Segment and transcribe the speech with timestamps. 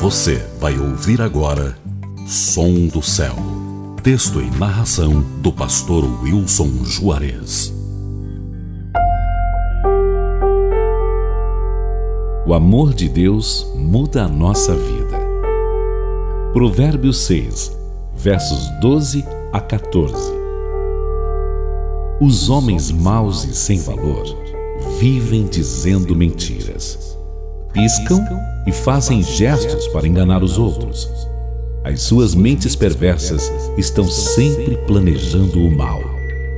[0.00, 1.76] Você vai ouvir agora
[2.24, 3.34] Som do Céu.
[4.00, 7.74] Texto e narração do pastor Wilson Juarez.
[12.46, 15.18] O amor de Deus muda a nossa vida.
[16.52, 17.76] Provérbios 6,
[18.14, 20.14] versos 12 a 14.
[22.20, 24.24] Os homens maus e sem valor
[25.00, 27.07] vivem dizendo mentiras.
[27.72, 28.24] Piscam
[28.66, 31.08] e fazem gestos para enganar os outros.
[31.84, 36.00] As suas mentes perversas estão sempre planejando o mal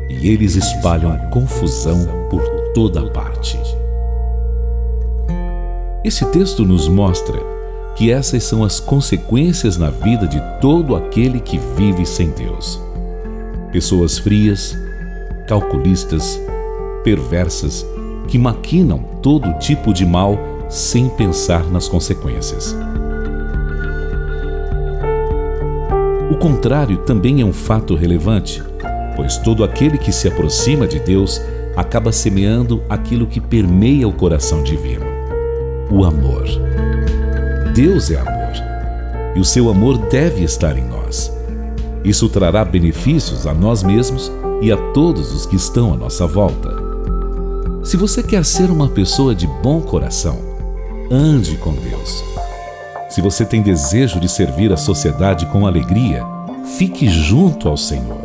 [0.09, 2.43] e eles espalham confusão por
[2.75, 3.59] toda parte.
[6.05, 7.39] Esse texto nos mostra
[7.95, 12.81] que essas são as consequências na vida de todo aquele que vive sem Deus.
[13.71, 14.77] Pessoas frias,
[15.47, 16.41] calculistas,
[17.05, 17.87] perversas,
[18.27, 20.39] que maquinam todo tipo de mal
[20.71, 22.77] sem pensar nas consequências.
[26.31, 28.63] O contrário também é um fato relevante,
[29.17, 31.43] pois todo aquele que se aproxima de Deus
[31.77, 35.07] acaba semeando aquilo que permeia o coração divino:
[35.91, 36.45] o amor.
[37.75, 38.53] Deus é amor,
[39.35, 41.33] e o seu amor deve estar em nós.
[42.05, 44.31] Isso trará benefícios a nós mesmos
[44.63, 46.75] e a todos os que estão à nossa volta.
[47.83, 50.50] Se você quer ser uma pessoa de bom coração,
[51.11, 52.23] ande com Deus.
[53.09, 56.25] Se você tem desejo de servir a sociedade com alegria,
[56.79, 58.25] fique junto ao Senhor.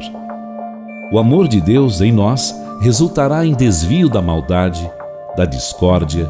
[1.11, 4.87] O amor de Deus em nós resultará em desvio da maldade,
[5.35, 6.29] da discórdia,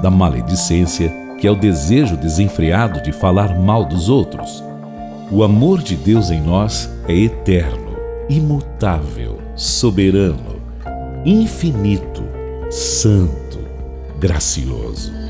[0.00, 4.62] da maledicência, que é o desejo desenfreado de falar mal dos outros.
[5.32, 7.96] O amor de Deus em nós é eterno,
[8.28, 10.60] imutável soberano,
[11.24, 12.22] infinito,
[12.70, 13.58] santo,
[14.20, 15.25] gracioso.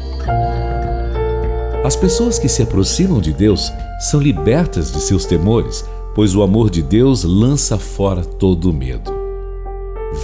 [1.86, 5.84] As pessoas que se aproximam de Deus são libertas de seus temores,
[6.16, 9.14] pois o amor de Deus lança fora todo o medo.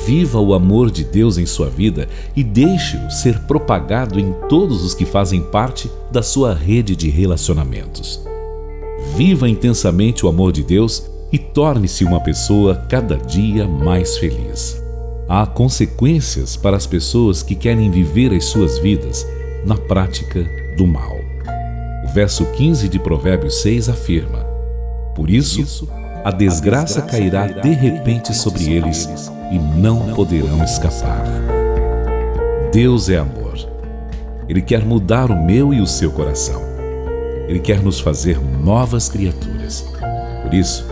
[0.04, 4.92] Viva o amor de Deus em sua vida e deixe-o ser propagado em todos os
[4.92, 8.20] que fazem parte da sua rede de relacionamentos.
[9.14, 14.82] Viva intensamente o amor de Deus e torne-se uma pessoa cada dia mais feliz.
[15.28, 19.24] Há consequências para as pessoas que querem viver as suas vidas
[19.64, 20.44] na prática
[20.76, 21.21] do mal.
[22.04, 24.44] O verso 15 de Provérbios 6 afirma:
[25.14, 25.88] Por isso,
[26.24, 29.08] a desgraça cairá de repente sobre eles
[29.50, 31.24] e não poderão escapar.
[32.72, 33.58] Deus é amor.
[34.48, 36.60] Ele quer mudar o meu e o seu coração.
[37.48, 39.84] Ele quer nos fazer novas criaturas.
[40.42, 40.86] Por isso,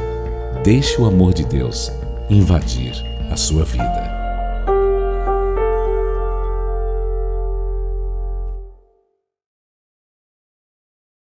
[0.63, 1.91] Deixe o amor de Deus
[2.29, 2.93] invadir
[3.31, 4.10] a sua vida.